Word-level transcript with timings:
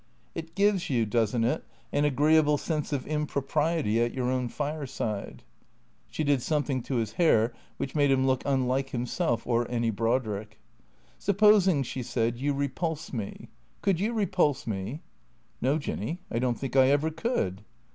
"It 0.33 0.55
gives 0.55 0.89
you, 0.89 1.05
does 1.05 1.35
n't 1.37 1.45
it, 1.45 1.63
an 1.93 2.05
agreeable 2.05 2.57
sense 2.57 2.91
of 2.91 3.05
impropriety 3.05 4.01
at 4.01 4.15
your 4.15 4.31
own 4.31 4.49
fireside?" 4.49 5.43
She 6.09 6.23
did 6.23 6.41
something 6.41 6.81
to 6.81 6.95
his 6.95 7.11
hair 7.21 7.53
which 7.77 7.93
made 7.93 8.09
him 8.09 8.25
look 8.25 8.41
unlike 8.43 8.89
himself 8.89 9.45
or 9.45 9.69
any 9.69 9.91
Brodrick." 9.91 10.59
Supposing," 11.19 11.83
she 11.83 12.01
said," 12.01 12.37
vou 12.39 12.51
repulse 12.51 13.13
me? 13.13 13.49
Could 13.83 13.99
you 13.99 14.11
repulse 14.13 14.65
me?"" 14.65 15.01
No, 15.61 15.77
Jinny; 15.77 16.21
I 16.31 16.39
don't 16.39 16.57
think 16.57 16.75
I 16.75 16.87
ever 16.87 17.11
could." 17.11 17.63